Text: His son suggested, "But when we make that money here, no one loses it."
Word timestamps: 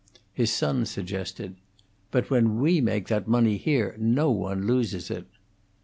His 0.33 0.51
son 0.51 0.87
suggested, 0.87 1.57
"But 2.09 2.31
when 2.31 2.59
we 2.59 2.81
make 2.81 3.07
that 3.09 3.27
money 3.27 3.57
here, 3.57 3.95
no 3.99 4.31
one 4.31 4.65
loses 4.65 5.11
it." 5.11 5.27